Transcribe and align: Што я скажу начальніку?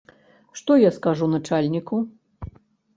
Што 0.59 0.77
я 0.85 0.91
скажу 0.97 1.29
начальніку? 1.37 2.05